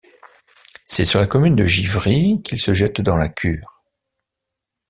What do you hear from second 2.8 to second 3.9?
dans la Cure.